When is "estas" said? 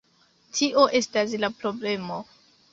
1.01-1.37